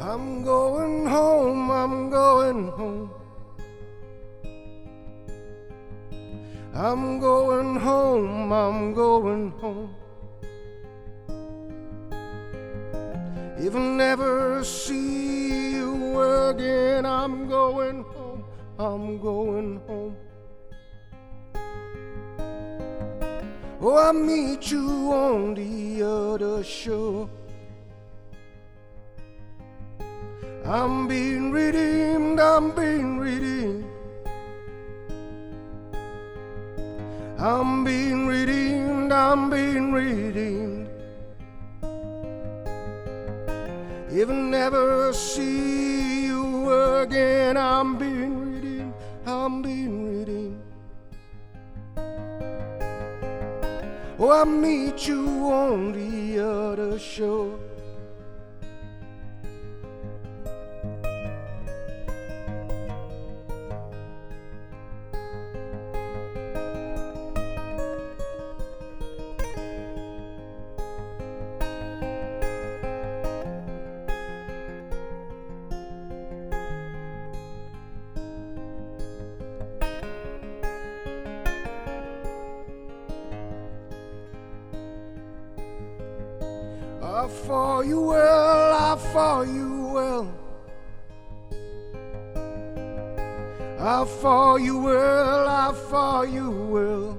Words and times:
I'm 0.00 0.42
going 0.42 1.04
home, 1.04 1.70
I'm 1.70 2.08
going 2.08 2.68
home. 2.68 3.10
I'm 6.74 7.20
going 7.20 7.76
home, 7.76 8.50
I'm 8.50 8.94
going 8.94 9.50
home. 9.60 9.94
If 13.58 13.76
I 13.76 13.78
never 13.78 14.64
see 14.64 15.72
you 15.72 16.22
again, 16.48 17.04
I'm 17.04 17.46
going 17.46 18.02
home, 18.04 18.44
I'm 18.78 19.20
going 19.20 19.82
home. 19.86 20.16
Oh, 23.82 23.96
I'll 23.96 24.14
meet 24.14 24.70
you 24.70 25.12
on 25.12 25.52
the 25.52 26.02
other 26.02 26.64
shore. 26.64 27.28
I'm 30.70 31.08
being 31.08 31.50
redeemed, 31.50 32.38
I'm 32.38 32.70
being 32.70 33.18
redeemed. 33.18 33.84
I'm 37.40 37.82
being 37.82 38.28
redeemed, 38.28 39.10
I'm 39.10 39.50
being 39.50 39.90
redeemed. 39.90 40.88
If 44.12 44.30
I 44.30 44.32
never 44.32 45.12
see 45.12 46.26
you 46.26 46.70
again, 47.00 47.56
I'm 47.56 47.98
being 47.98 48.38
redeemed, 48.38 48.94
I'm 49.26 49.62
being 49.62 50.20
redeemed. 50.20 50.62
Oh, 54.20 54.28
I'll 54.30 54.46
meet 54.46 55.08
you 55.08 55.26
on 55.50 55.90
the 55.90 56.38
other 56.38 56.96
shore. 56.96 57.58
I 87.12 87.26
follow 87.26 87.80
you 87.80 88.00
well, 88.02 88.72
I 88.72 88.96
follow 89.12 89.42
you 89.42 89.90
well. 89.92 90.32
I 93.80 94.04
follow 94.04 94.56
you 94.56 94.78
well, 94.78 95.48
I 95.48 95.72
follow 95.90 96.22
you 96.22 96.50
well. 96.70 97.18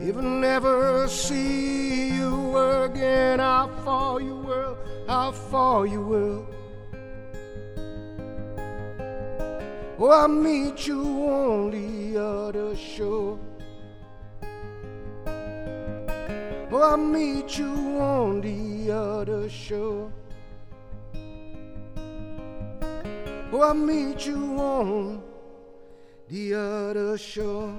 If 0.00 0.16
I 0.16 0.20
never 0.20 1.08
see 1.08 2.10
you 2.14 2.56
again, 2.56 3.40
I 3.40 3.68
follow 3.84 4.18
you 4.18 4.36
well, 4.36 4.78
I 5.08 5.32
follow 5.32 5.82
you 5.82 6.02
well. 6.02 6.46
Oh, 9.98 10.08
I'll 10.08 10.28
meet 10.28 10.86
you 10.86 11.02
on 11.02 11.72
the 11.72 12.16
other 12.16 12.76
shore. 12.76 13.40
I'll 16.82 16.96
meet 16.96 17.58
you 17.58 18.00
on 18.00 18.40
the 18.40 18.90
other 18.90 19.48
shore. 19.50 20.10
Oh, 23.52 23.60
I'll 23.60 23.74
meet 23.74 24.26
you 24.26 24.56
on 24.58 25.22
the 26.28 26.54
other 26.54 27.18
shore. 27.18 27.74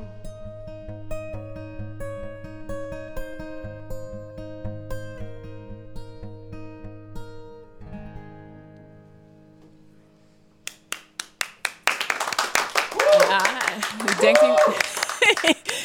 Ja, 13.30 13.42
ik 14.06 14.20
denk 14.20 14.40
die... 14.40 15.80